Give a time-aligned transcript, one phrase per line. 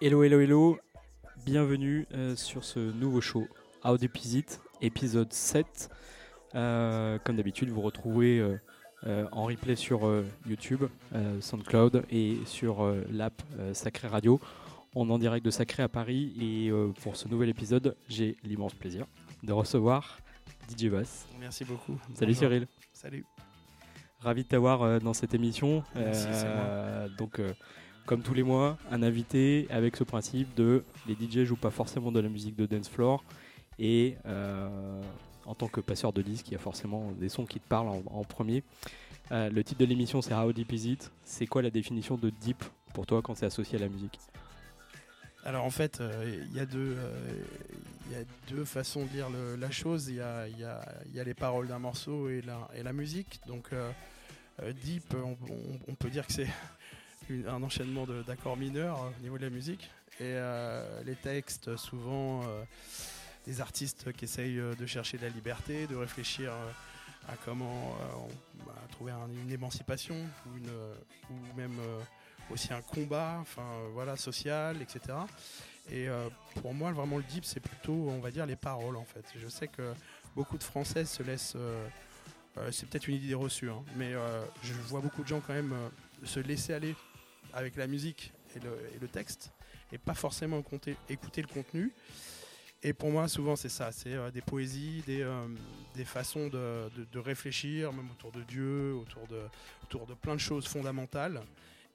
[0.00, 0.78] Hello, hello, hello.
[1.44, 3.48] Bienvenue euh, sur ce nouveau show
[3.82, 5.90] How Deep Is It, épisode 7.
[6.54, 10.08] Euh, comme d'habitude, vous retrouvez euh, en replay sur
[10.46, 10.84] YouTube,
[11.40, 13.42] SoundCloud et sur l'app
[13.72, 14.40] Sacré Radio.
[14.94, 16.70] On est en direct de Sacré à Paris et
[17.02, 19.04] pour ce nouvel épisode, j'ai l'immense plaisir
[19.42, 20.18] de recevoir
[20.70, 21.26] DJ Bass.
[21.40, 21.98] Merci beaucoup.
[22.14, 22.48] Salut Bonjour.
[22.48, 22.68] Cyril.
[22.92, 23.24] Salut.
[24.20, 25.82] Ravi de t'avoir dans cette émission.
[25.96, 27.40] Merci, c'est donc,
[28.08, 32.10] comme tous les mois, un invité avec ce principe de les DJ jouent pas forcément
[32.10, 33.22] de la musique de dance floor
[33.78, 35.02] et euh,
[35.44, 37.88] en tant que passeur de disques, il y a forcément des sons qui te parlent
[37.88, 38.64] en, premier.
[39.30, 41.10] Euh, le titre de l'émission c'est How Deep Is It?
[41.22, 44.18] C'est quoi la définition de deep pour toi quand c'est associé à la musique?
[45.44, 46.96] Alors en fait, euh, il y, a deux,
[48.06, 50.08] il y a deux façons de lire le- la chose.
[50.08, 50.80] Il y a, y a-
[51.12, 53.40] y a les paroles d'un morceau et la, et la musique.
[53.46, 53.68] Donc
[54.82, 55.14] deep,
[55.86, 56.48] on peut dire que c'est
[57.46, 59.90] un enchaînement d'accords mineurs euh, au niveau de la musique.
[60.20, 62.62] Et euh, les textes, souvent, euh,
[63.46, 66.52] des artistes qui essayent de chercher de la liberté, de réfléchir
[67.28, 67.96] à comment
[68.66, 71.78] bah, trouver un- une émancipation ou, même
[72.50, 73.62] aussi un combat, enfin
[73.94, 75.16] voilà, social, etc.
[75.90, 76.08] Et
[76.60, 79.24] pour moi, vraiment le deep, c'est plutôt, on va dire, les paroles en fait.
[79.36, 79.94] Je sais que
[80.34, 81.56] beaucoup de Français se laissent,
[82.70, 84.12] c'est peut-être une idée reçue, hein, mais
[84.62, 85.74] je vois beaucoup de gens quand même
[86.24, 86.94] se laisser aller
[87.52, 88.60] avec la musique et
[89.00, 89.52] le, texte,
[89.92, 90.58] et pas forcément
[91.08, 91.92] écouter le contenu.
[92.82, 95.48] Et pour moi, souvent, c'est ça, c'est euh, des poésies, des, euh,
[95.96, 99.40] des façons de, de- réfléchir, même autour de Dieu, autour de,
[99.82, 101.42] autour de plein de choses fondamentales.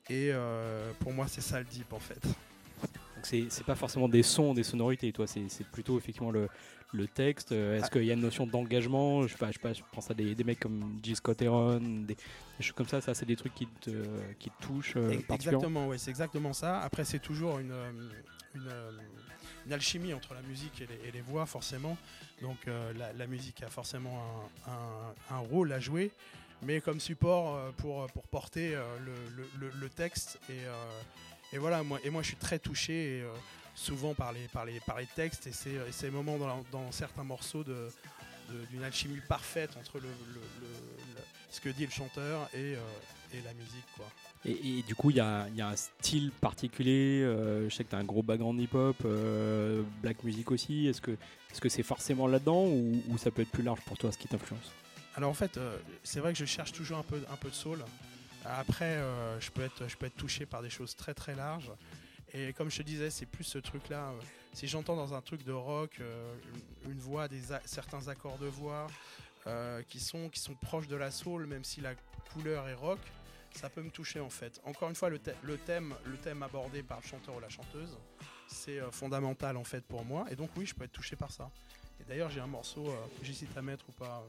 [0.09, 2.21] Et euh, pour moi, c'est ça le deep en fait.
[2.25, 6.49] Donc c'est pas forcément des sons, des sonorités, toi, c'est plutôt effectivement le,
[6.93, 7.51] le texte.
[7.51, 7.89] Euh, Est-ce Ah.
[7.89, 9.23] qu'il y a une notion d'engagement?
[9.23, 11.15] Je, sais pas, je sais pas, je pense à des, des mecs comme G.
[11.15, 12.15] Scott Heron, des, des
[12.61, 13.91] choses comme ça, ça c'est des trucs qui te,
[14.39, 16.81] qui te touchent euh, Exactement, ouais, c'est exactement ça.
[16.81, 17.91] Après, c'est toujours une, euh,
[18.55, 18.71] une,
[19.65, 21.97] une alchimie entre la musique et les, et les voix, forcément.
[22.41, 24.21] Donc, euh, la, la musique a forcément
[24.67, 26.11] un, un- un rôle à jouer,
[26.61, 28.71] mais comme support pour, pour porter
[29.05, 30.39] le, le- le- le texte.
[30.49, 31.01] Et, euh,
[31.53, 33.19] et voilà, moi, et moi, je suis très touché.
[33.19, 33.23] et,
[33.75, 36.63] souvent par les, par les, par les textes et ces, et ces moments dans, la-
[36.71, 37.87] dans certains morceaux de,
[38.69, 40.67] d'une alchimie parfaite entre le, le- le-
[41.15, 42.79] le- ce que dit le chanteur et, euh,
[43.33, 44.05] et la musique quoi.
[44.45, 47.21] Et, et du coup, il y a, y a un style particulier.
[47.23, 50.87] euh, je sais que tu as un gros background hip-hop, euh, black music aussi.
[50.87, 53.97] Est-ce que est-ce que c'est forcément là-dedans ou, ou ça peut être plus large pour
[53.97, 54.71] toi, ce qui t'influence?
[55.15, 55.59] Alors en fait,
[56.03, 57.79] c'est vrai que je cherche toujours un peu, un peu de soul.
[58.43, 58.99] Après,
[59.39, 61.71] je, peux être, je peux être touché par des choses très très larges.
[62.33, 64.09] Et comme je te disais, c'est plus ce truc-là.
[64.09, 64.21] euh,
[64.53, 66.35] si j'entends dans un truc de rock euh,
[66.85, 67.27] une, voix,
[67.65, 68.87] certains accords de voix
[69.47, 71.93] euh, qui, sont, qui sont proches de la soul, même si la
[72.33, 72.99] couleur est rock,
[73.55, 74.59] ça peut me toucher en fait.
[74.63, 77.49] Encore une fois, le, thè- le thème, le thème abordé par le chanteur ou la
[77.49, 77.97] chanteuse,
[78.47, 80.25] c'est fondamental en fait pour moi.
[80.31, 81.51] Et donc oui, je peux être touché par ça.
[81.99, 82.91] Et d'ailleurs, j'ai un morceau
[83.21, 84.23] j'hésite à mettre ou pas,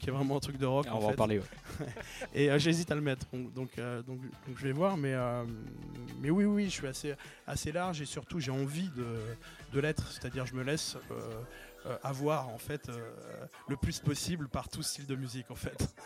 [0.00, 0.86] qui est vraiment un truc de rock.
[0.88, 1.38] Ah, en On va en parler.
[1.38, 1.86] ouais.
[2.34, 3.26] Et euh, j'hésite à le mettre.
[3.32, 4.96] Donc, donc, euh, donc- donc je vais voir.
[4.96, 5.44] Mais, euh,
[6.20, 7.14] mais oui, oui, je suis assez,
[7.46, 9.06] assez large et surtout j'ai envie de,
[9.72, 10.06] de l'être.
[10.12, 11.14] C'est-à-dire je me laisse euh,
[11.86, 12.98] euh, avoir en fait euh,
[13.68, 15.88] le plus possible par tout style de musique en fait.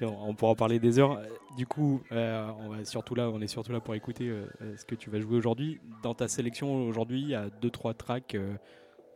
[0.00, 1.18] On pourra en parler des heures.
[1.18, 4.46] Euh, Du coup, euh, on, va surtout là, on est surtout là pour écouter euh,
[4.62, 5.78] euh, ce que tu vas jouer aujourd'hui.
[6.02, 8.34] Dans ta sélection aujourd'hui, il y a deux trois tracks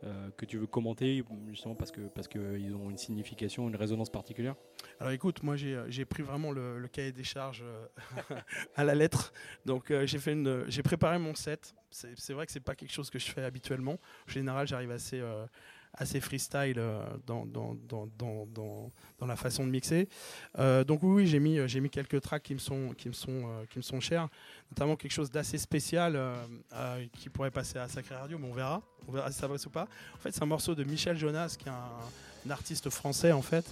[0.03, 3.67] euh, euh, que tu veux commenter, justement parce que parce que ils ont une signification,
[3.67, 4.55] une résonance particulière.
[4.99, 8.35] Alors écoute, moi j'ai j'ai pris vraiment le, cahier des charges euh,
[8.75, 9.33] à la lettre.
[9.65, 11.73] Donc euh, j'ai préparé mon set.
[11.89, 13.99] C'est vrai que c'est pas quelque chose que je fais habituellement.
[14.27, 15.45] En général, j'arrive assez euh,
[15.95, 20.09] assez freestyle euh, dans, dans, dans, dans, dans, dans la façon de mixer.
[20.57, 23.13] Euh, donc oui, oui j'ai mis j'ai mis quelques tracks qui me sont qui me
[23.13, 24.27] sont euh, qui me sont chers,
[24.71, 26.35] notamment quelque chose d'assez spécial euh,
[26.73, 29.65] euh, qui pourrait passer à Sacré Radio, mais on verra, on verra si ça passe
[29.65, 29.87] ou pas.
[30.15, 33.41] En fait, c'est un morceau de Michel Jonas, qui est un, un artiste français en
[33.41, 33.65] fait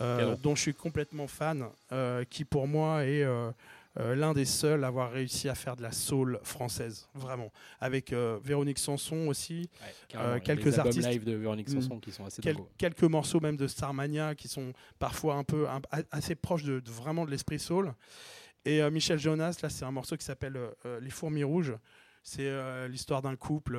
[0.00, 3.24] euh, dont je suis complètement fan, euh, qui pour moi est
[3.98, 7.50] euh, l'un des seuls à avoir réussi à faire de la soul française, vraiment.
[7.80, 9.68] Avec euh, Véronique Sanson aussi,
[10.14, 11.80] Euh, quelques artistes- live de Véronique Mm.
[11.80, 15.68] Sanson qui sont assez quel- quelques morceaux même de Starmania qui sont parfois un peu
[15.68, 17.94] un- assez proches de, de vraiment de l'esprit soul.
[18.64, 20.58] Et Michel Jonas, là, c'est un morceau qui s'appelle
[21.00, 21.74] Les fourmis rouges.
[22.24, 22.50] C'est
[22.88, 23.78] l'histoire d'un couple,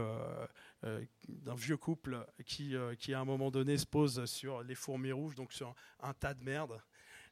[1.28, 5.36] d'un vieux couple qui, qui à un moment donné se pose sur les fourmis rouges,
[5.36, 6.80] donc sur un, tas de merde,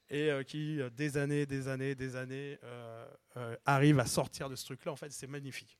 [0.09, 3.05] et euh, qui euh, des années, des années, des années euh,
[3.65, 4.91] arrive à sortir de ce truc-là.
[4.91, 5.77] En fait, c'est magnifique.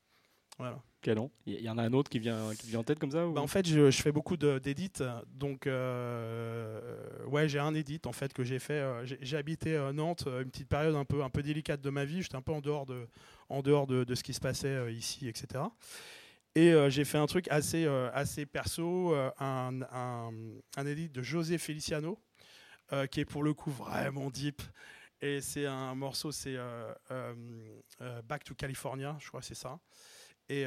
[0.58, 0.82] Voilà.
[1.02, 1.30] Canon.
[1.46, 3.34] Il y en a un autre qui vient, qui vient en tête comme ça ou...
[3.34, 4.90] Bah, en fait, je, je fais beaucoup d'édits.
[5.28, 8.74] Donc, euh, ouais, j'ai un edit en fait que j'ai fait.
[8.80, 12.06] euh, j'ai- habité euh, Nantes une petite période un peu, un peu délicate de ma
[12.06, 12.22] vie.
[12.22, 13.08] J'étais un peu en dehors de,
[13.50, 15.64] en dehors de, de ce qui se passait ici, etc.
[16.56, 20.32] Et j'ai fait un truc assez, assez perso, un, un,
[20.78, 22.18] un edit de José Feliciano,
[22.94, 24.62] euh, qui est pour le coup vraiment deep.
[25.22, 29.80] Et c'est un morceau, c'est euh, euh, Back to California, je crois que c'est ça.
[30.48, 30.62] Et,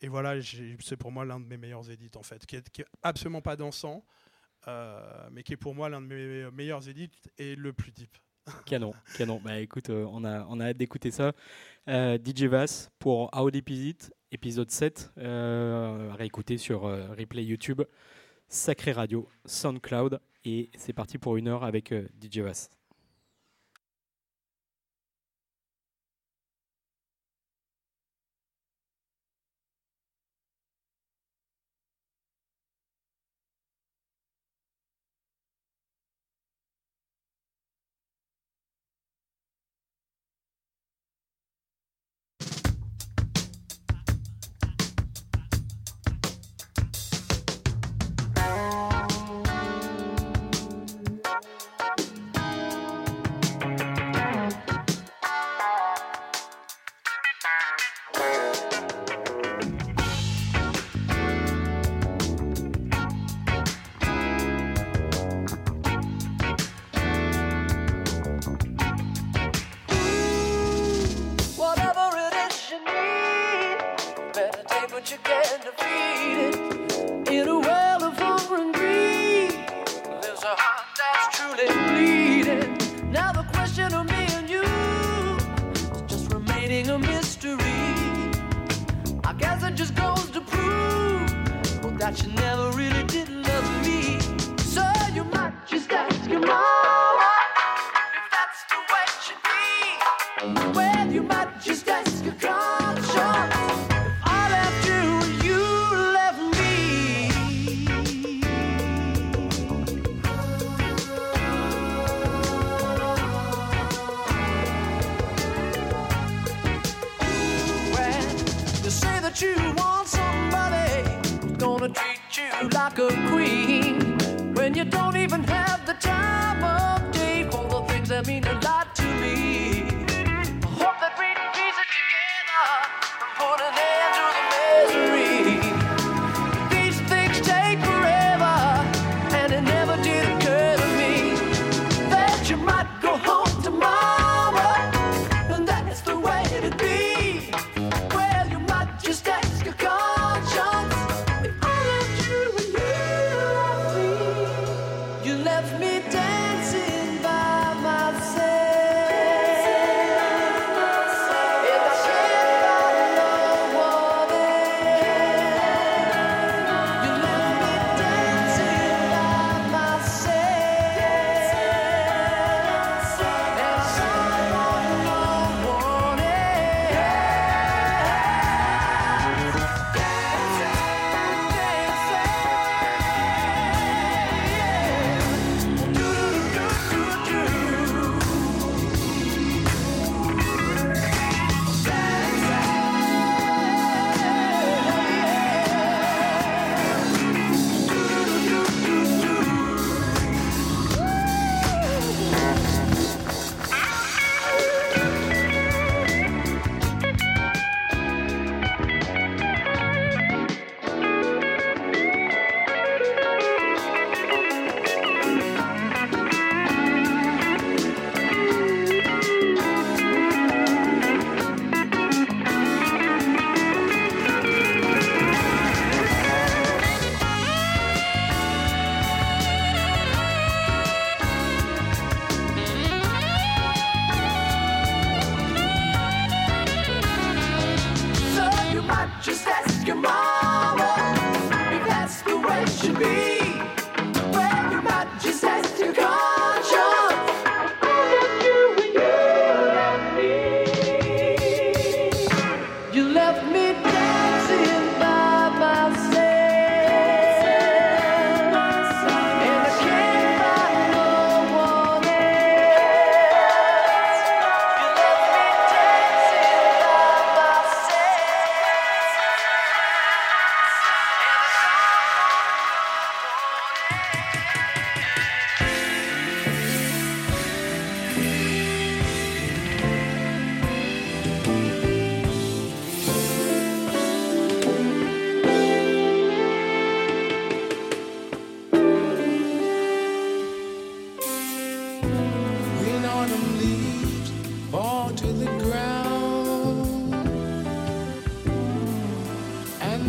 [0.00, 0.40] et voilà,
[0.80, 4.02] c'est pour moi l'un de mes meilleurs édits en fait, qui est, absolument pas dansant,
[5.30, 8.16] mais qui est pour moi l'un de mes meilleurs édits et le plus deep.
[8.66, 9.40] Canon, canon.
[9.42, 11.32] Bah écoute, on, a, on a hâte d'écouter ça.
[11.86, 17.82] DJ Vass pour How Deep Is It, épisode 7, euh, à réécouter sur replay YouTube,
[18.48, 20.20] Sacré Radio, SoundCloud.
[20.44, 22.70] Et c'est parti pour une heure avec euh, DJ Vass.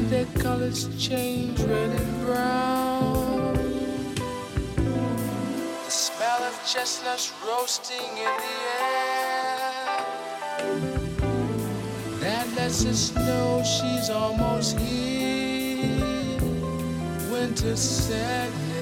[0.09, 3.53] Their colors change red and brown.
[5.85, 9.65] The smell of chestnuts roasting in the air.
[12.19, 16.39] That lets us know she's almost here.
[17.31, 18.74] Winter sadness.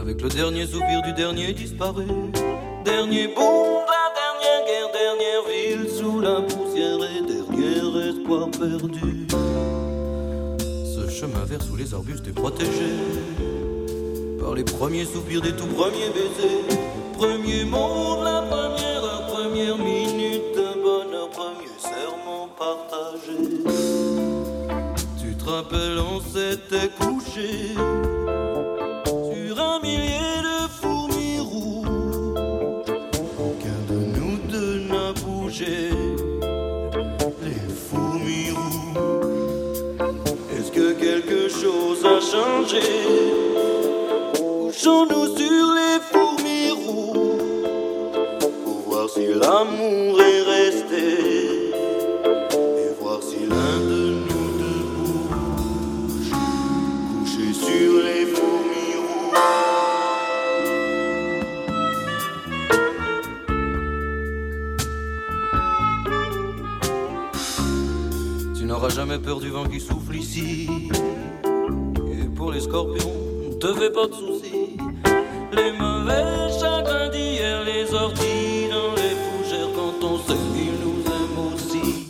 [0.00, 2.06] avec le dernier soupir du dernier disparu,
[2.84, 9.26] dernier bond, la dernière guerre, dernière ville sous la poussière et dernier espoir perdu.
[10.58, 12.90] Ce chemin vert sous les arbustes est protégé
[14.40, 16.78] par les premiers soupirs des tout premiers baisers,
[17.18, 18.27] premier mot.
[42.20, 42.80] changé.
[44.34, 47.68] Couchons-nous sur les fourmis rouges
[48.64, 51.04] pour voir si l'amour est resté
[52.50, 56.30] et voir si l'un de nous deux bouge.
[57.12, 59.38] Couché sur les fourmis rouges.
[68.56, 70.68] Tu n'auras jamais peur du vent qui souffle ici
[74.06, 75.56] de.
[75.56, 81.54] Les mauvais chagrins d'hier, les orties dans les fougères, quand on sait qu'ils nous aiment
[81.54, 82.06] aussi.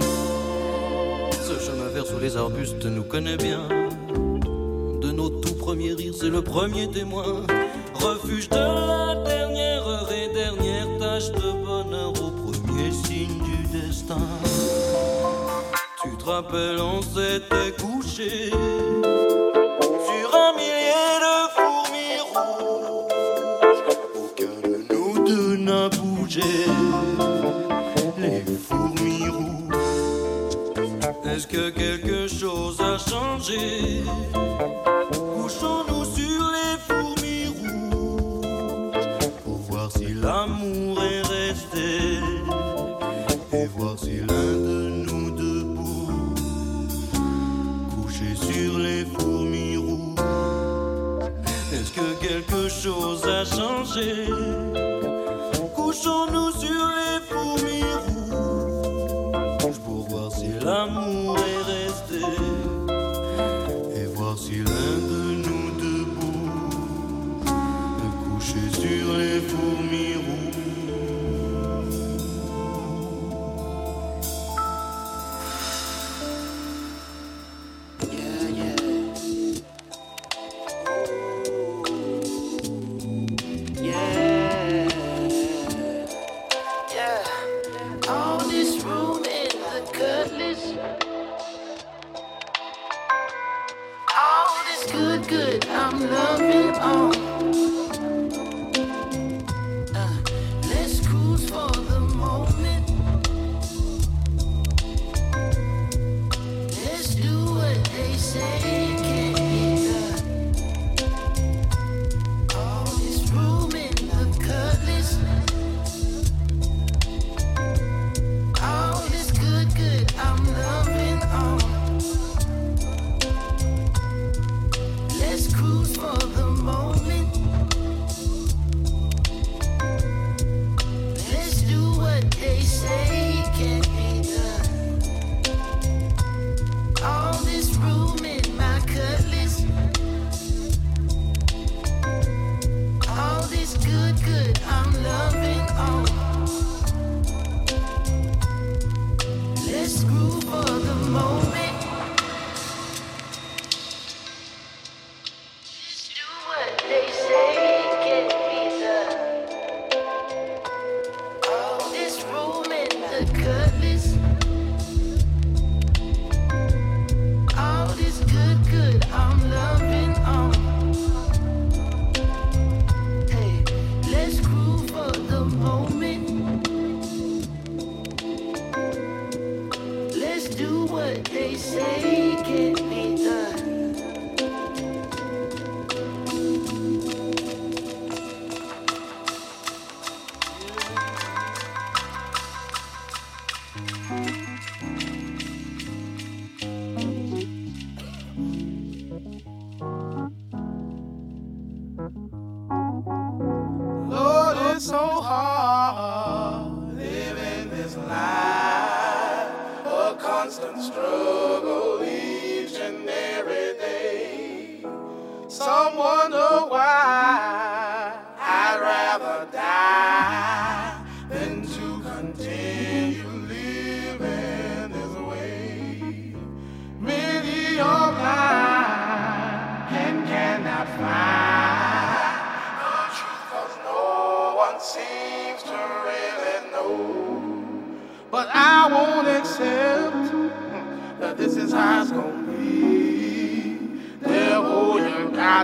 [1.31, 3.69] Ce chemin vert sous les arbustes nous connaît bien.
[5.01, 7.47] De nos tout premiers rires, c'est le premier témoin.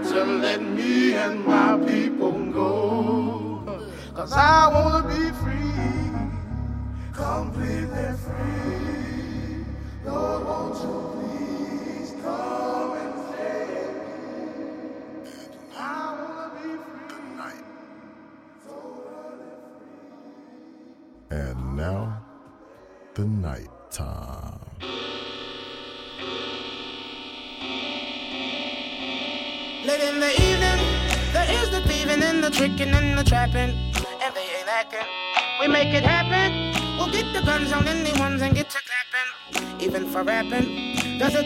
[0.01, 3.63] Got to let me and my people go.
[4.13, 5.14] Cause I wanna be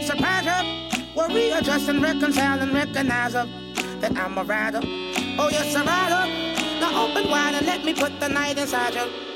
[0.03, 1.05] surprise you?
[1.15, 3.47] We'll readjust and recognize her,
[4.01, 4.81] that I'm a rider.
[4.83, 6.25] Oh yes, a rider.
[6.81, 9.28] Now open wide and let me put the night inside you.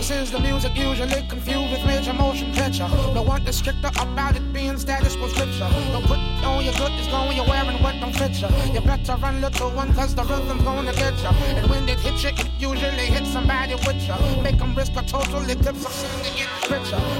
[0.00, 2.88] This is the music usually confused with major motion picture.
[3.12, 5.68] No one is stricter about it being status with scripture.
[5.92, 8.48] Don't put on your good is going you're wearing what don't fit you.
[8.72, 11.28] You better run little one cause the rhythm's gonna get you.
[11.28, 14.42] And when it hits you, it usually hits somebody with you.
[14.42, 16.50] Make them risk a total eclipse of sin to get.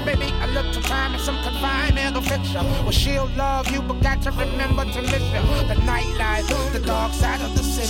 [0.03, 2.63] Maybe a little time and some confinement will fix you.
[2.81, 5.43] Well, she'll love you, but got to remember to miss you.
[5.69, 7.30] The nightlife, the dark side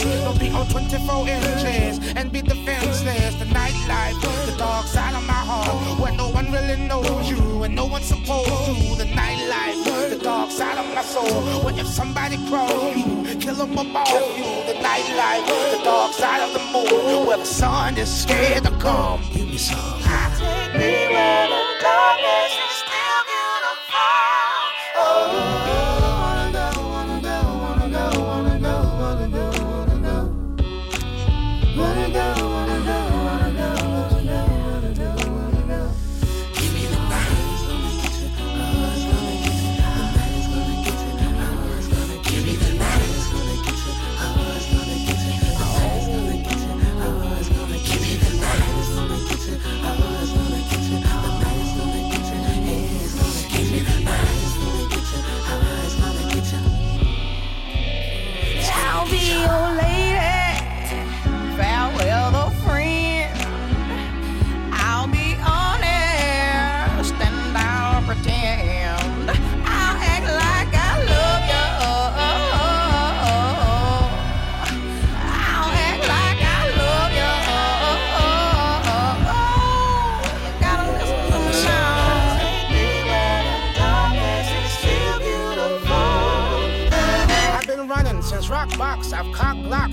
[0.04, 0.24] of the city.
[0.24, 3.36] Don't be on 24 inches and be defenseless.
[3.36, 7.76] The nightlife, the dark side of my heart, where no one really knows you and
[7.76, 8.96] no one's supposed to.
[8.98, 13.74] The nightlife, the dark side of my soul, where if somebody cross you, kill them
[13.74, 14.46] above you.
[14.68, 15.46] The nightlife,
[15.78, 19.22] the dark side of the moon, where the sun is scared to come.
[19.34, 20.02] Give me some.
[20.42, 22.61] Take me where the darkness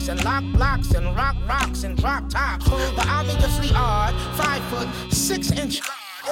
[0.08, 2.68] and locked blocks and rock rocks and drop tops.
[2.68, 5.80] But obviously odd, five foot six inch.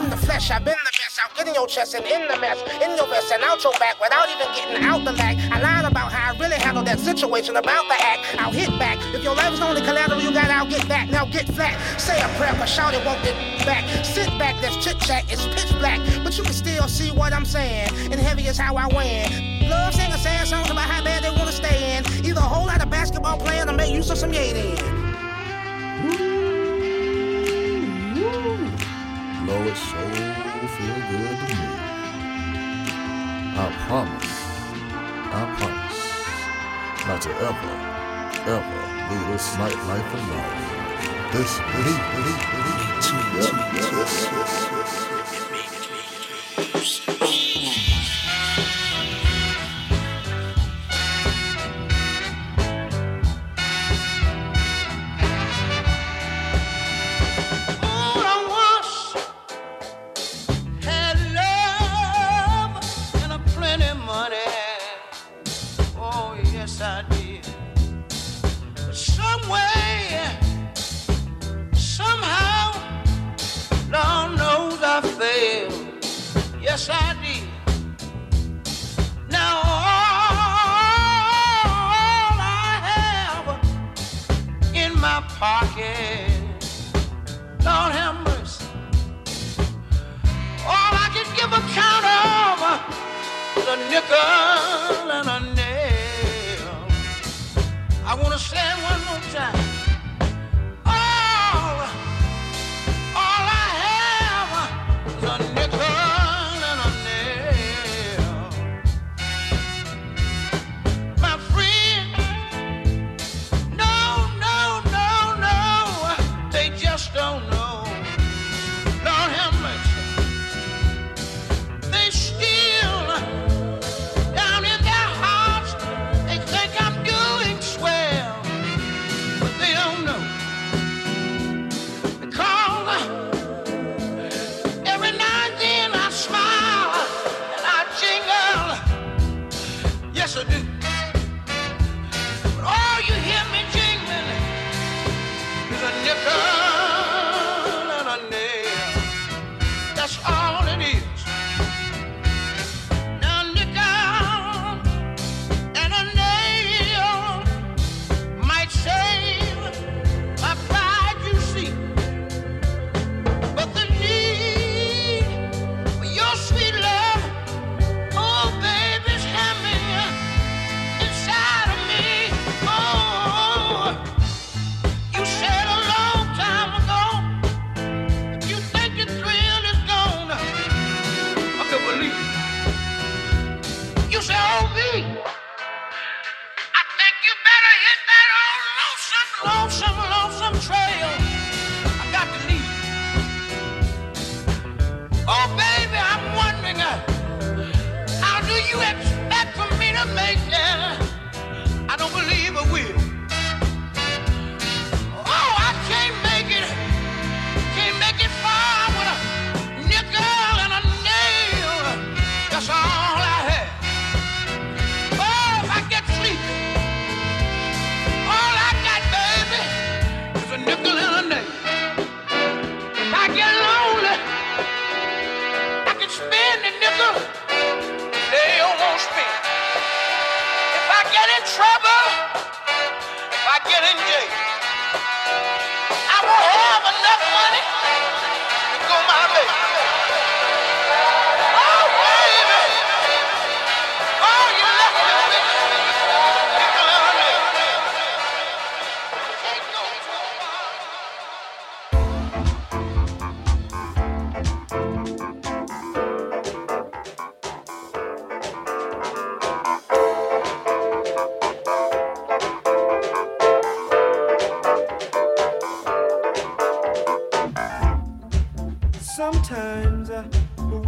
[0.01, 1.19] In the flesh, I've been the mess.
[1.23, 3.73] I'll get in your chest and in the mess, in your vest and out your
[3.79, 5.39] back without even getting out the lag.
[5.51, 8.37] I lied about how I really handled that situation about the act.
[8.39, 8.99] I'll hit back.
[9.15, 11.09] If your life is the only collateral you got, I'll get that.
[11.09, 11.81] Now get flat.
[11.99, 13.35] Say a prayer, but shout it won't get
[13.65, 14.05] back.
[14.05, 16.01] Sit back, there's chit chat, it's pitch black.
[16.23, 17.89] But you can still see what I'm saying.
[18.13, 19.56] And heavy is how I win.
[19.69, 22.05] Love singing sad songs about how bad they wanna stay in.
[22.25, 24.53] Either a whole lot of basketball playing or make use of some yay
[29.47, 31.87] Lord, it sure feel good to me.
[33.59, 34.39] I promise,
[35.33, 36.03] I promise
[37.07, 37.75] not to ever,
[38.51, 40.77] ever leave this nightlife alone.
[41.33, 44.76] This beat, beat, beat, yep, yes, yes, yes.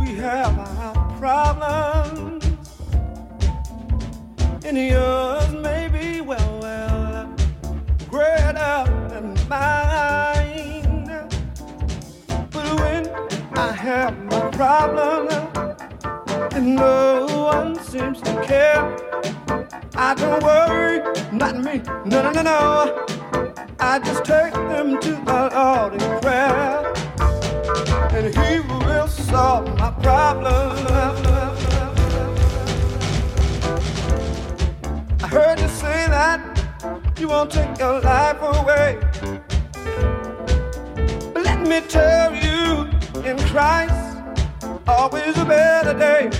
[0.08, 2.44] We have our problems,
[4.64, 7.34] and yours may be well, well
[8.08, 11.28] greater than mine.
[12.50, 13.08] But when
[13.58, 15.28] I have my problem,
[16.52, 18.96] and no one seems to care,
[19.94, 21.00] I don't worry,
[21.32, 23.06] not me, no, no, no, no.
[23.78, 26.87] I just take them to the Lord in prayer
[28.18, 30.76] and he will solve my problem.
[35.22, 36.40] I heard you say that
[37.16, 38.98] you won't take your life away.
[41.32, 42.90] But let me tell you,
[43.22, 44.18] in Christ,
[44.88, 46.30] always a better day.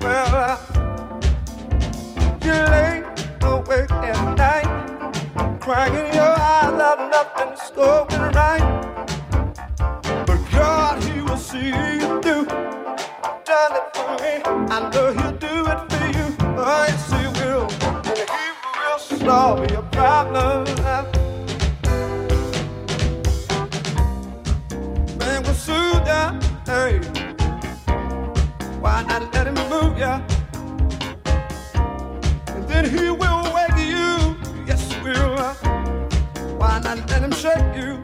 [0.00, 0.56] Well, uh,
[2.42, 3.04] you lay
[3.42, 8.93] awake at night, crying your eyes out, nothing's going right.
[11.34, 12.46] Will see you through.
[12.46, 14.34] Done it for me.
[14.70, 16.26] I know He'll do it for you.
[16.56, 17.66] Oh, yes, He will.
[17.90, 20.64] And He will solve your problem.
[25.18, 26.38] Man will soothe ya.
[26.66, 27.00] Hey.
[28.78, 30.20] Why not let Him move ya?
[32.46, 34.36] And then He will wake you.
[34.68, 35.36] Yes, He will.
[36.58, 38.03] Why not let Him shake you?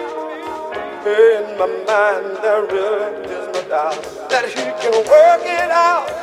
[1.03, 6.20] In my mind, there really is no doubt that he can work it out.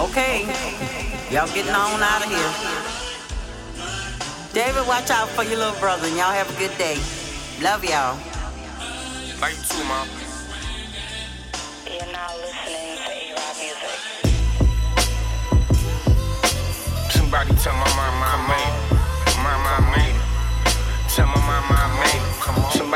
[0.00, 0.46] Okay.
[1.30, 2.52] Y'all getting on out of here.
[4.54, 6.96] David, watch out for your little brother and y'all have a good day.
[7.60, 8.18] Love y'all.
[9.42, 10.08] Like you too, mom.
[11.86, 14.00] You're now listening to A-Rod Music.
[17.10, 18.99] Somebody tell my mama I made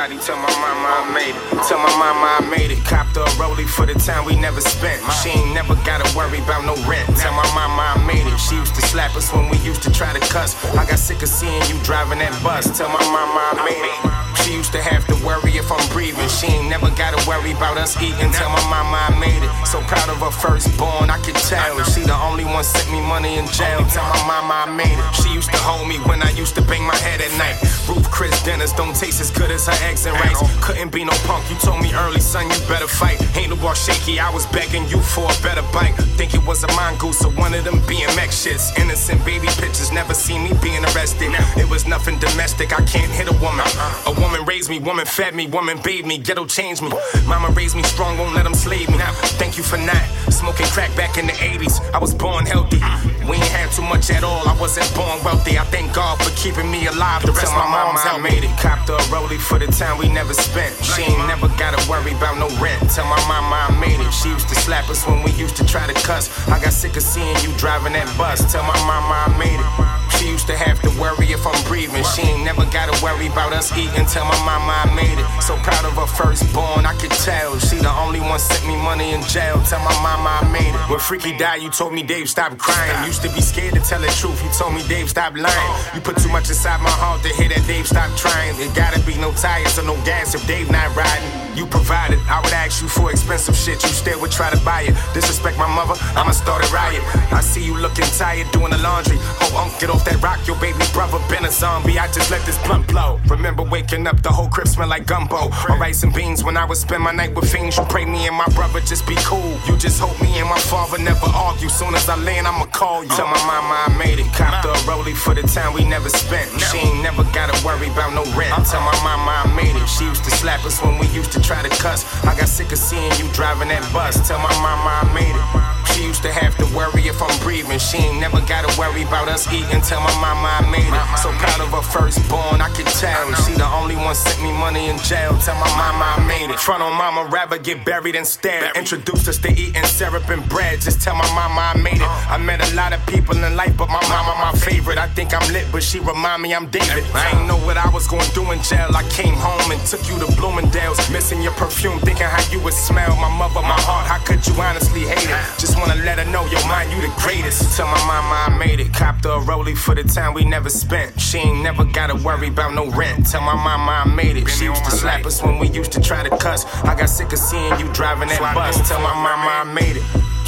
[0.05, 1.66] Somebody tell my mama I made it.
[1.66, 2.84] Tell my mama I made it.
[2.84, 5.00] Copped a rollie for the time we never spent.
[5.22, 7.09] She ain't never gotta worry about no rent.
[7.16, 8.36] Tell my mama I made it.
[8.36, 10.62] She used to slap us when we used to try to cuss.
[10.76, 12.66] I got sick of seeing you driving that bus.
[12.76, 14.24] Tell my mama I made it.
[14.43, 16.28] She used to have to worry if I'm breathing.
[16.28, 18.30] She ain't never gotta worry about us eating.
[18.32, 19.53] Tell my mama I made it.
[19.66, 21.82] So proud of her firstborn, I could tell.
[21.85, 23.85] She the only one sent me money in jail.
[23.89, 25.09] Tell my mama I made it.
[25.22, 27.57] She used to hold me when I used to bang my head at night.
[27.89, 30.41] Ruth Chris dinners don't taste as good as her eggs and rice.
[30.64, 31.49] Couldn't be no punk.
[31.51, 33.20] You told me early, son, you better fight.
[33.37, 34.20] Ain't no ball shaky.
[34.20, 35.95] I was begging you for a better bite.
[36.18, 38.76] Think it was a mongoose or one of them BMX shits.
[38.78, 39.93] Innocent baby pictures.
[39.93, 41.32] Never seen me being arrested.
[41.57, 42.72] It was nothing domestic.
[42.72, 43.66] I can't hit a woman.
[44.07, 46.91] A woman raised me, woman fed me, woman bathed me, ghetto changed me.
[47.27, 48.99] Mama raised me strong, won't let them slave me.
[49.39, 51.81] Thank you for not smoking crack back in the 80s.
[51.93, 52.81] I was born healthy.
[53.29, 54.47] We ain't had too much at all.
[54.49, 55.59] I wasn't born wealthy.
[55.59, 57.22] I thank God for keeping me alive.
[57.25, 58.53] The rest of my mom's help made it.
[58.61, 60.75] Copped a rollie for the time we never spent.
[60.85, 62.91] She ain't never gotta worry about no rent.
[62.91, 64.12] Tell my mama I made it.
[64.12, 66.29] She used to slap us when we used to try to cuss.
[66.49, 68.41] I got sick of seeing you driving that bus.
[68.53, 69.70] Tell my mama I made it.
[70.18, 72.05] She used to have to worry if I'm breathing.
[72.14, 74.07] She ain't never gotta worry about us eating.
[74.14, 75.26] Tell my mama I made it.
[75.42, 77.58] So proud of her firstborn, I could tell.
[77.58, 79.60] She the only one sent me money in jail.
[79.66, 80.88] Tell my mama I made it.
[80.88, 82.94] When Freaky died, you told me Dave stop crying.
[83.08, 84.38] Used to be scared to tell the truth.
[84.44, 85.74] You told me Dave stop lying.
[85.96, 88.54] You put too much inside my heart to hear that Dave stop trying.
[88.60, 91.44] It gotta be no tires or no gas if Dave not riding.
[91.58, 92.20] You provided.
[92.30, 93.82] I would ask you for expensive shit.
[93.82, 94.94] You still would try to buy it.
[95.12, 97.02] Disrespect my mother, I'ma start a riot.
[97.32, 99.18] I see you looking tired doing the laundry.
[99.42, 100.38] Oh, Unc, get off that rock.
[100.46, 101.98] Your baby brother been a zombie.
[101.98, 103.20] I just let this blunt blow.
[103.26, 105.50] Remember waking up, the whole crib smell like gumbo.
[105.68, 107.76] Or rice and beans when I would spend my night with fiends.
[107.76, 109.59] You pray me and my brother just be cool.
[109.66, 111.68] You just hope me and my father never argue.
[111.68, 113.11] Soon as I land, I'ma call you.
[113.11, 114.32] Tell my mama I made it.
[114.32, 116.48] Copped a rollie for the time we never spent.
[116.61, 118.55] She ain't never gotta worry about no rent.
[118.66, 119.86] Tell my mama I made it.
[119.86, 122.05] She used to slap us when we used to try to cuss.
[122.24, 124.16] I got sick of seeing you driving that bus.
[124.26, 125.74] Tell my mama I made it.
[125.93, 127.78] She used to have to worry if I'm breathing.
[127.78, 129.80] She ain't never gotta worry about us eating.
[129.82, 131.18] Tell my mama I made it.
[131.18, 133.32] So proud of her firstborn, I could tell.
[133.45, 135.37] She the only one sent me money in jail.
[135.39, 136.59] Tell my mama I made it.
[136.59, 138.76] Front on mama, rather get buried instead.
[138.76, 140.80] Introduced us to eating syrup and bread.
[140.80, 142.11] Just tell my mama I made it.
[142.30, 144.99] I met a lot of people in life, but my mama my favorite.
[144.99, 147.05] I think I'm lit, but she remind me I'm David.
[147.14, 148.91] I ain't know what I was gonna do in jail.
[148.95, 152.74] I came home and took you to Bloomingdale's, missing your perfume, thinking how you would
[152.74, 153.14] smell.
[153.16, 155.39] My mother, my heart, how could you honestly hate it?
[155.59, 157.77] Just wanna let her know, your mind, you the greatest.
[157.77, 158.93] Tell my mama I made it.
[158.93, 161.20] Copped a rollie for the time we never spent.
[161.20, 163.27] She ain't never gotta worry about no rent.
[163.27, 164.49] Tell my mama I made it.
[164.49, 166.64] She used to slap us when we used to try to cuss.
[166.85, 168.77] I got sick of seeing you driving that bus.
[168.89, 170.05] Tell my mama I made it.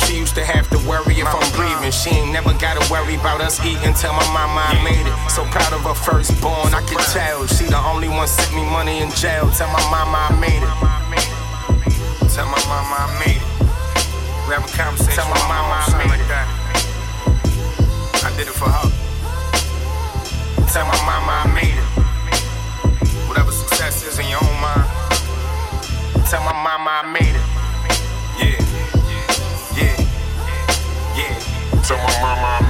[0.07, 1.91] She used to have to worry if I'm breathing.
[1.91, 3.95] She ain't never gotta worry about us eating.
[3.95, 5.17] Tell my mama I made it.
[5.31, 7.47] So proud of her firstborn, I could tell.
[7.47, 9.51] She the only one sent me money in jail.
[9.51, 10.75] Tell my mama I made it.
[12.31, 13.66] Tell my mama I made it.
[14.47, 15.15] We have a conversation.
[15.15, 16.47] Tell my mama I made like that.
[18.23, 18.87] I did it for her.
[20.71, 21.83] Tell my mama I made it.
[23.27, 24.87] Whatever success is in your own mind.
[26.31, 27.47] Tell my mama I made it.
[28.39, 28.55] Yeah,
[29.75, 29.99] yeah,
[31.19, 31.83] yeah.
[31.83, 32.66] Tell my mama I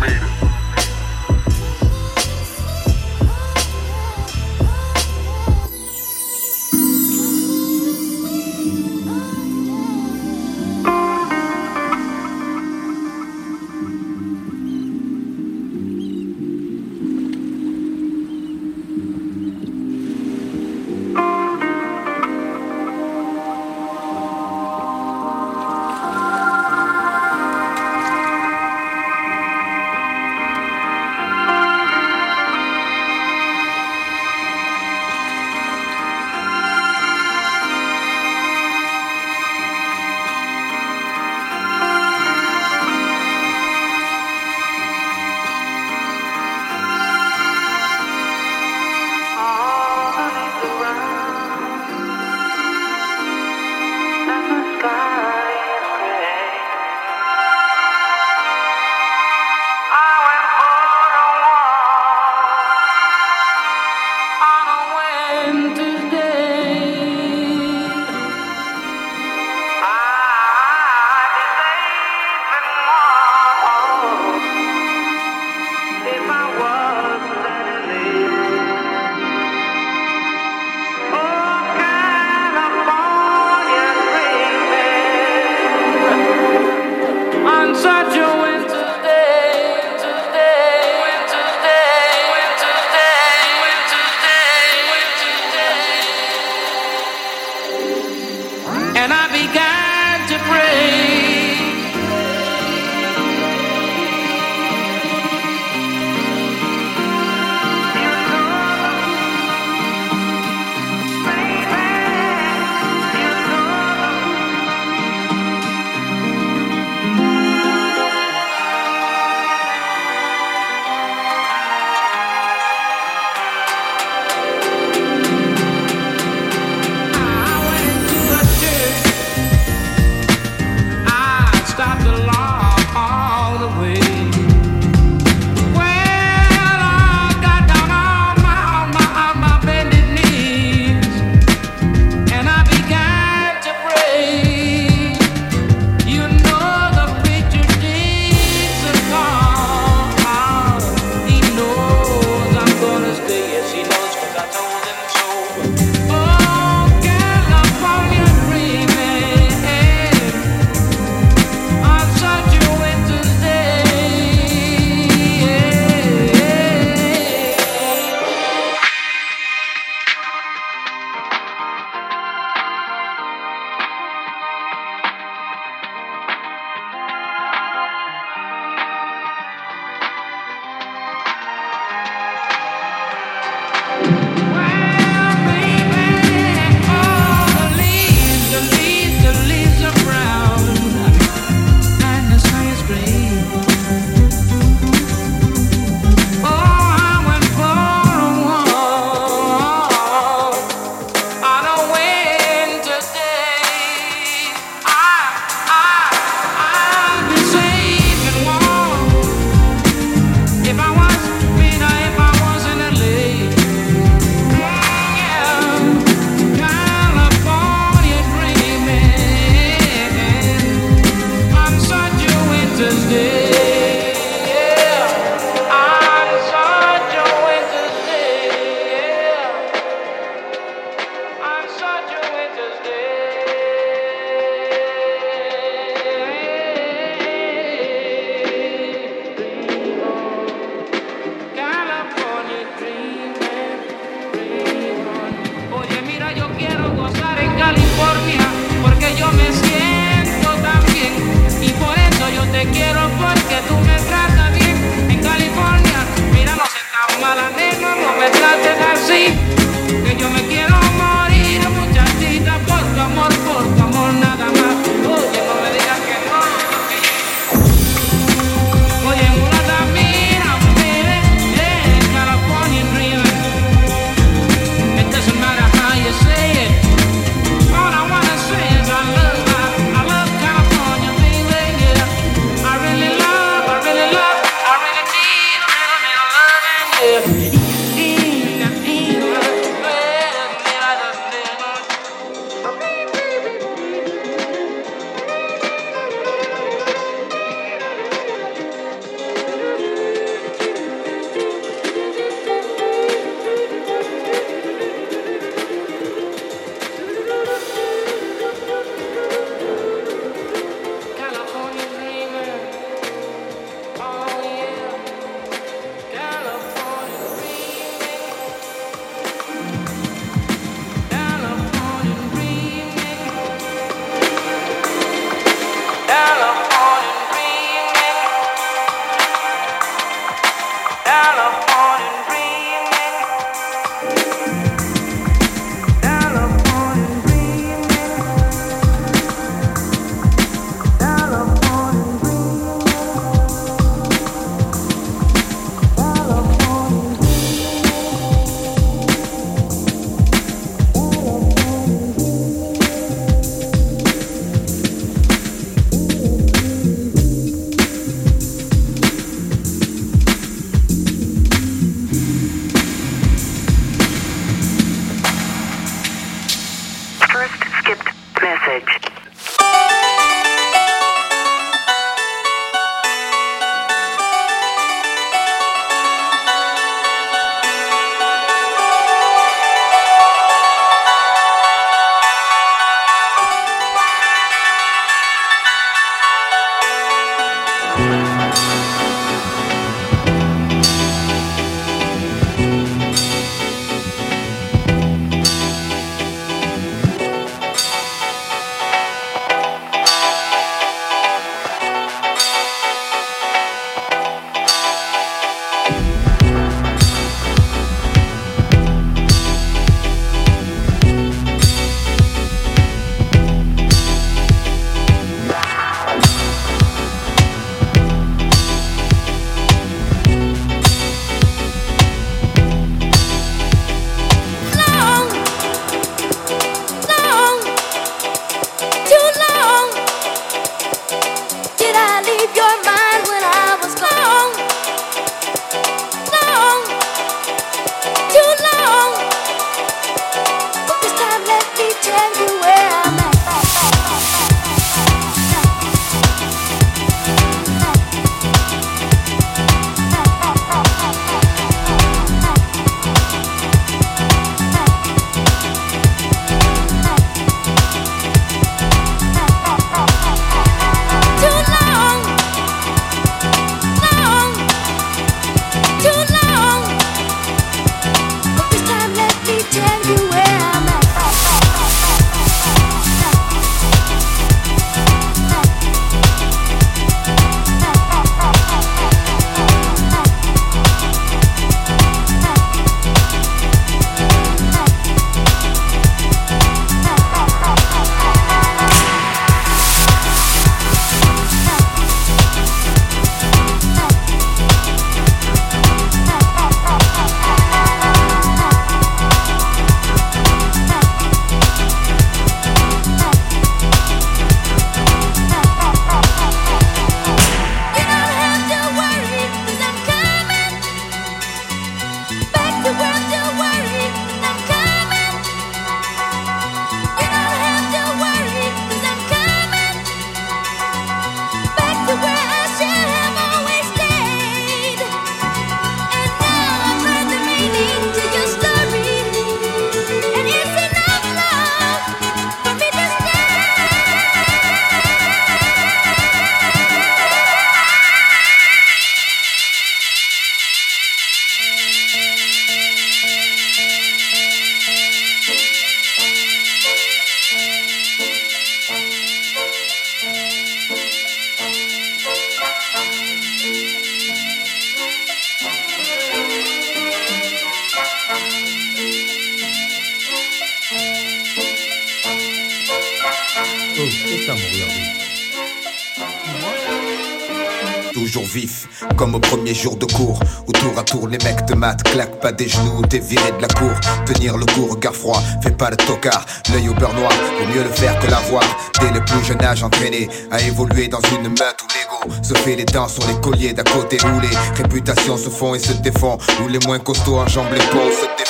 [572.05, 573.93] claquent pas des genoux, t'es viré de la cour.
[574.27, 577.83] Tenir le coup, regard froid, fais pas le tocard, l'œil au beurre noir, vaut mieux
[577.83, 578.63] le faire que l'avoir.
[579.01, 582.77] Dès le plus jeune âge entraîné à évoluer dans une meute où l'ego se fait
[582.77, 586.39] les dents sur les colliers d'à côté, où les réputations se font et se défont,
[586.65, 588.46] où les moins costauds enjambent les ponts, se défendent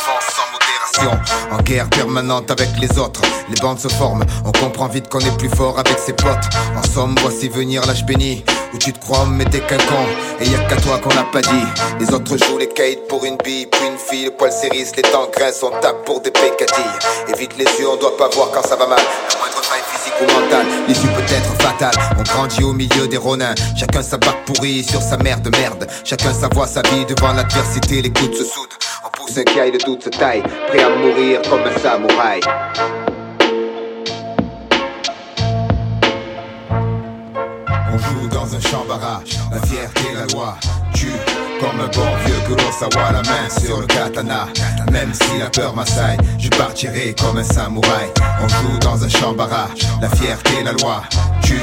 [1.50, 3.20] En guerre permanente avec les autres,
[3.50, 6.48] les bandes se forment, on comprend vite qu'on est plus fort avec ses potes.
[6.76, 10.06] En somme, voici venir l'âge béni, où tu te crois mais t'es qu'un con,
[10.40, 11.66] et y a qu'à toi qu'on l'a pas dit.
[12.00, 15.02] Les autres jouent les kites pour une bille, puis une fille, le poil s'érisse, les
[15.02, 16.98] temps grincent, on tape pour des pécadilles.
[17.28, 18.98] Évite les yeux, on doit pas voir quand ça va mal.
[18.98, 21.94] La moindre faille physique ou mentale, l'issue peut être fatale.
[22.18, 25.86] On grandit au milieu des ronins, chacun sa barque pourrie sur sa mère de merde.
[26.04, 28.76] Chacun sa voix, sa vie, devant l'adversité, les coudes se soudent.
[29.26, 32.40] On pousse un caille, le doute se taille, prêt à mourir comme un samouraï.
[37.92, 40.56] On joue dans un champ barrage, la fierté, la loi.
[40.94, 41.08] Tue
[41.58, 44.46] comme un bon vieux Kurosawa, la main sur le katana.
[44.92, 48.12] Même si la peur m'assaille, je partirai comme un samouraï.
[48.44, 51.02] On joue dans un champ barrage, la fierté, la loi.
[51.42, 51.58] Tue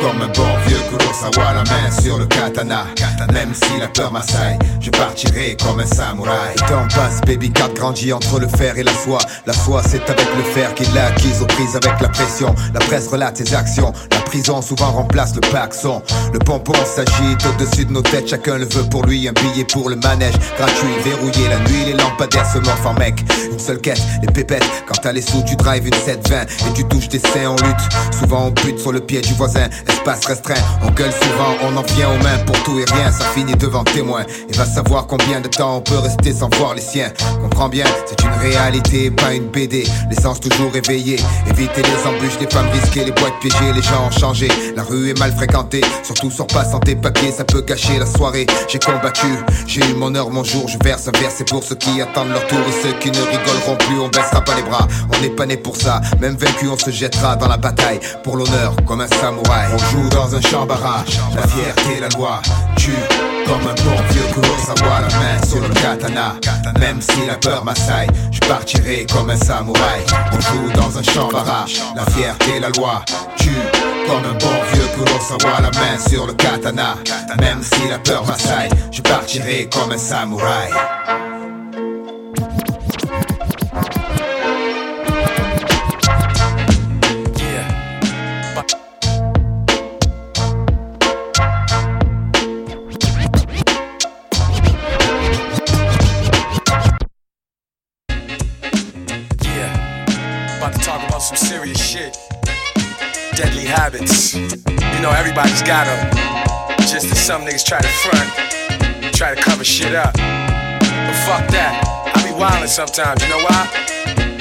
[0.00, 2.86] comme un bon vieux Kurosawa, la main sur le katana.
[3.32, 6.54] Même si la peur m'assaille, je partirai comme un samouraï.
[6.56, 9.18] Temps passe, baby cat grandit entre le fer et la soie.
[9.46, 12.54] La soie, c'est avec le fer qu'il l'a acquise aux prises avec la pression.
[12.74, 13.92] La presse relate ses actions.
[14.10, 16.02] La prison souvent remplace le paxon.
[16.32, 18.28] Le pompon s'agite au-dessus de nos têtes.
[18.28, 19.28] Chacun le veut pour lui.
[19.28, 20.34] Un billet pour le manège.
[20.56, 21.48] Gratuit, verrouillé.
[21.48, 23.24] La nuit, les lampadaires se morphent en mec.
[23.50, 24.64] Une seule quête, les pépettes.
[24.86, 28.16] Quand t'as les sous, tu drives une 720 et tu touches tes seins en lutte.
[28.18, 29.68] Souvent on bute sur le pied du voisin.
[29.88, 33.10] Espace restreint, on gueule souvent, on en vient aux mains pour tout et rien.
[33.10, 34.22] Ça finit devant témoin.
[34.48, 37.10] Et va savoir combien de temps on peut rester sans voir les siens.
[37.40, 39.84] Comprends bien, c'est une réalité, pas une BD.
[40.10, 41.18] L'essence toujours éveillée.
[41.46, 44.48] Éviter les embûches, les femmes risquées, les boîtes piégées, les gens ont changé.
[44.76, 48.46] La rue est mal fréquentée, surtout sur pas santé papier, ça peut gâcher la soirée.
[48.68, 49.26] J'ai combattu,
[49.66, 52.30] j'ai eu mon heure, mon jour, je verse un verre, c'est pour ceux qui attendent
[52.30, 54.86] leur tour et ceux qui ne rigoleront plus, on baissera pas les bras.
[55.14, 58.36] On n'est pas né pour ça, même vaincu, on se jettera dans la bataille pour
[58.36, 59.77] l'honneur comme un samouraï.
[59.78, 62.40] On joue dans un champ barrage, la fierté, la loi,
[62.76, 62.90] tue
[63.46, 66.34] comme un bon vieux Kurosawa, la main sur le katana.
[66.80, 70.04] Même si la peur m'assaille, je partirai comme un samouraï.
[70.32, 73.04] On joue dans un champ barrage, la fierté, la loi,
[73.36, 73.50] tue
[74.06, 76.96] comme un bon vieux Kurosawa, la main sur le katana.
[77.40, 80.70] Même si la peur m'assaille, je partirai comme un samouraï.
[103.88, 104.34] Habits.
[104.34, 106.76] You know, everybody's got them.
[106.80, 110.12] Just as some niggas try to front, try to cover shit up.
[110.12, 111.72] But fuck that.
[112.14, 113.64] I be wildin' sometimes, you know why?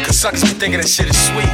[0.03, 1.47] Cause suckers be thinking that shit is sweet.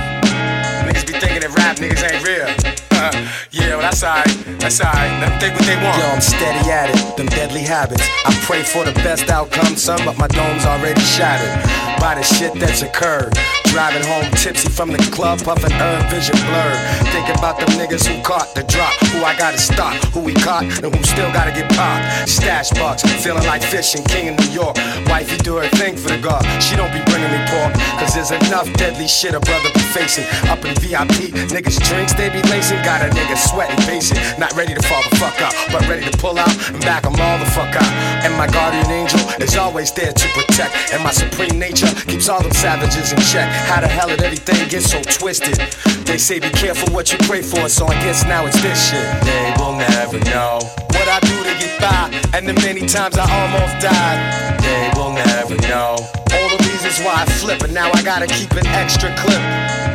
[0.89, 2.49] Niggas be thinking that rap niggas ain't real.
[2.97, 3.13] Uh-huh.
[3.51, 4.59] yeah, well, that's alright.
[4.59, 5.11] That's alright.
[5.21, 5.97] Let them think what they want.
[6.01, 8.09] Yo, I'm steady at it, them deadly habits.
[8.25, 11.53] I pray for the best outcome, son, but my dome's already shattered
[12.01, 13.37] by the shit that's occurred.
[13.73, 16.77] Driving home tipsy from the club, puffing herb vision blurred.
[17.09, 20.61] Thinking about them niggas who caught the drop, who I gotta stop, who we caught,
[20.61, 22.29] and who still gotta get popped.
[22.29, 24.77] Stash bucks, feeling like fishing, king in New York.
[25.09, 27.73] Wifey do her thing for the guard, she don't be bringing me pork.
[27.97, 30.29] Cause there's enough deadly shit a brother be facing.
[30.53, 32.77] Up in VIP, niggas drinks they be lacing.
[32.85, 34.21] Got a nigga sweating, pacing.
[34.37, 37.17] Not ready to fall the fuck out, but ready to pull out and back 'em
[37.17, 37.89] all the fuck out.
[38.21, 40.93] And my guardian angel is always there to protect.
[40.93, 43.49] And my supreme nature keeps all them savages in check.
[43.69, 45.57] How the hell did everything get so twisted?
[46.05, 49.05] They say be careful what you pray for, so I guess now it's this shit.
[49.23, 50.59] They will never know
[50.93, 54.61] what I do to get by, and the many times I almost died.
[54.61, 58.51] They will never know all the reasons why I flip, and now I gotta keep
[58.51, 59.41] an extra clip.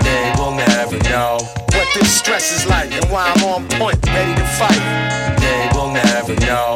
[0.02, 1.38] They will never know
[1.76, 4.82] what this stress is like, and why I'm on point, ready to fight.
[5.38, 6.74] They will never know.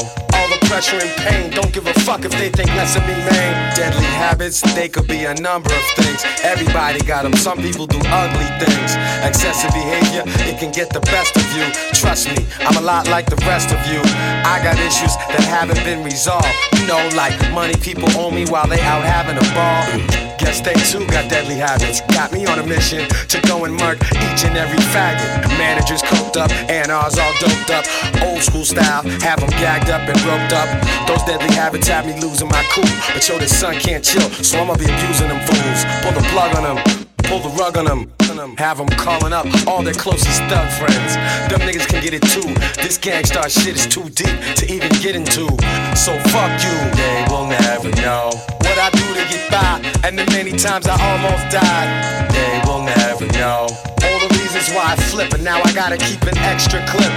[0.72, 3.76] Pressure and pain, don't give a fuck if they think less of me, man.
[3.76, 6.24] Deadly habits, they could be a number of things.
[6.42, 8.96] Everybody got them, some people do ugly things.
[9.22, 11.70] Excessive behavior, it can get the best of you.
[11.92, 14.00] Trust me, I'm a lot like the rest of you.
[14.48, 16.48] I got issues that haven't been resolved.
[16.80, 20.22] You know, like money people owe me while they out having a ball.
[20.42, 22.00] Guess they too got deadly habits.
[22.16, 25.46] Got me on a mission to go and murk each and every faggot.
[25.56, 27.84] Managers coked up, and ours all doped up.
[28.22, 30.61] Old school style, have them gagged up and roped up.
[31.06, 32.84] Those deadly habits have me losing my cool.
[33.14, 35.80] But yo, the sun can't chill, so I'ma be abusing them fools.
[36.02, 37.06] Pull the plug on them.
[37.32, 38.12] pull the rug on them.
[38.58, 41.16] Have them calling up all their closest thug friends.
[41.48, 42.52] Them niggas can get it too.
[42.82, 45.48] This gangstar shit is too deep to even get into.
[45.96, 49.80] So fuck you, they will never know what I do to get by.
[50.04, 51.88] And the many times I almost died,
[52.32, 53.68] they will never know.
[54.04, 57.12] All the reasons why I flip, and now I gotta keep an extra clip.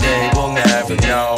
[0.00, 1.36] They will never know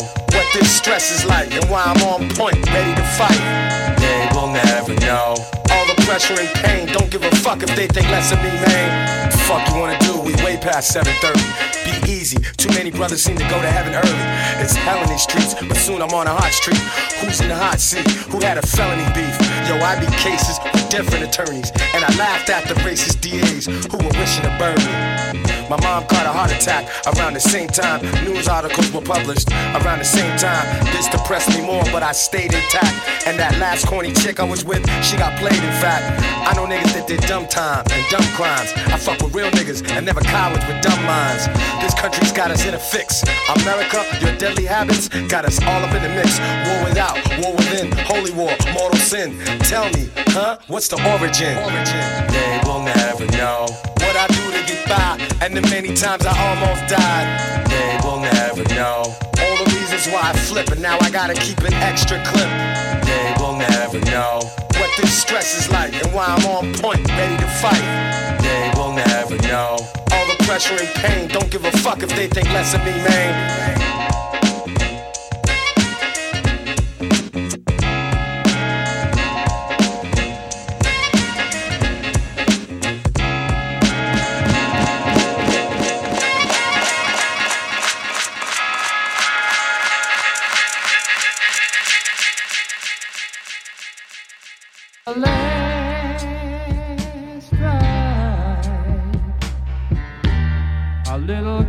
[0.58, 3.96] this stress is like and why I'm on point, ready to fight.
[3.98, 5.36] They will never know.
[5.70, 8.50] All the pressure and pain, don't give a fuck if they think less of me,
[8.64, 9.30] man.
[9.46, 10.20] Fuck you wanna do?
[10.20, 11.75] We way past 7:30.
[12.06, 12.38] Be easy.
[12.56, 14.62] Too many brothers seem to go to heaven early.
[14.62, 16.78] It's hell in these streets, but soon I'm on a hot street.
[17.18, 18.06] Who's in the hot seat?
[18.30, 19.34] Who had a felony beef?
[19.66, 23.98] Yo, I beat cases with different attorneys, and I laughed at the racist DAs who
[23.98, 25.46] were wishing to burn me.
[25.68, 29.50] My mom caught a heart attack around the same time news articles were published.
[29.50, 30.62] Around the same time,
[30.94, 32.94] this depressed me more, but I stayed intact.
[33.26, 35.58] And that last corny chick I was with, she got played.
[35.58, 38.70] In fact, I know niggas that did dumb time and dumb crimes.
[38.94, 41.50] I fuck with real niggas and never cowards with dumb minds.
[41.82, 43.24] This country's got us in a fix.
[43.60, 46.38] America, your deadly habits got us all up in the mix.
[46.68, 49.38] War without, war within, holy war, mortal sin.
[49.60, 50.58] Tell me, huh?
[50.68, 51.56] What's the origin?
[51.58, 52.06] Origin.
[52.30, 53.66] They will never know
[54.04, 57.26] what I do to get by, and the many times I almost died.
[57.68, 59.02] They will never know
[59.42, 62.50] all the reasons why I flip, and now I gotta keep an extra clip.
[63.04, 64.40] They will never know
[64.78, 67.84] what this stress is like, and why I'm on point, ready to fight.
[68.42, 69.78] They will never know
[70.46, 71.28] pressure and pain.
[71.28, 73.66] Don't give a fuck if they think less of me, man.
[95.16, 95.35] last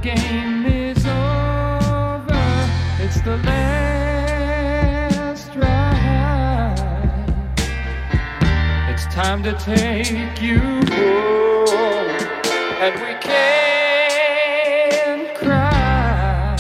[0.02, 2.68] game is over.
[3.00, 7.24] It's the last ride.
[8.90, 12.10] It's time to take you home,
[12.84, 16.58] and we can't cry.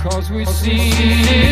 [0.00, 1.49] Cause we see it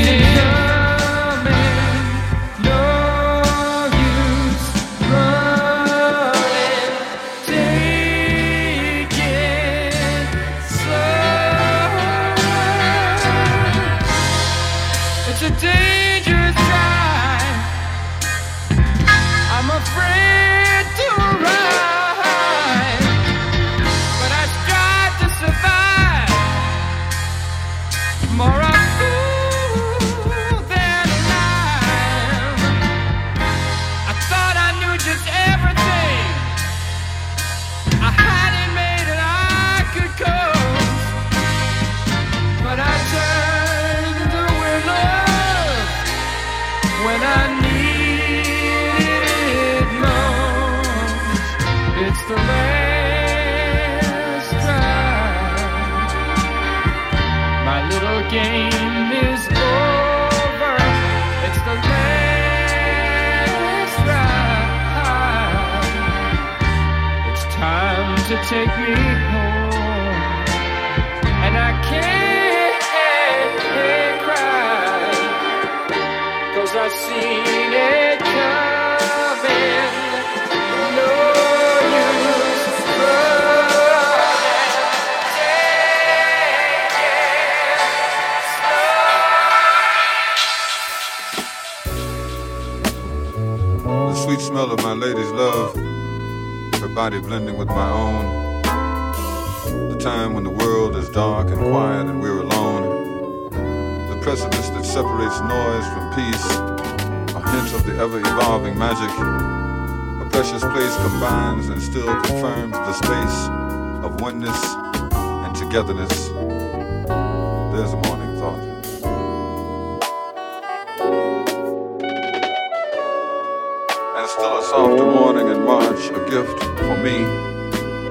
[124.29, 127.25] And still a softer morning in March, a gift for me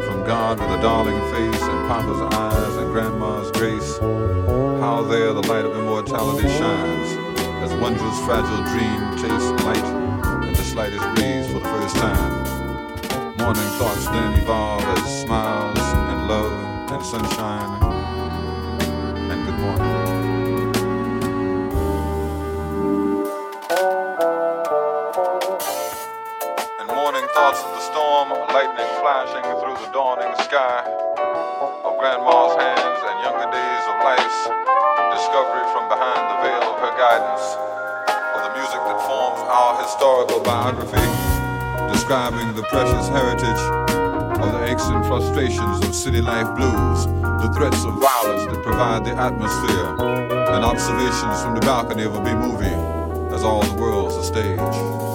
[0.01, 3.99] from God with a darling face and Papa's eyes and Grandma's grace.
[4.79, 7.09] How there the light of immortality shines
[7.61, 13.37] as wondrous fragile dream tastes light in the slightest breeze for the first time.
[13.37, 17.83] Morning thoughts then evolve as smiles and love and sunshine
[19.29, 20.06] and good morning.
[30.47, 30.79] Sky
[31.83, 34.41] of grandma's hands and younger days of life's
[35.11, 37.43] discovery from behind the veil of her guidance
[38.31, 41.03] of the music that forms our historical biography,
[41.91, 43.63] describing the precious heritage
[44.39, 47.05] of the aches and frustrations of city life blues,
[47.43, 49.87] the threats of violence that provide the atmosphere,
[50.55, 52.79] and observations from the balcony of a B movie
[53.35, 55.06] as all the world's a stage.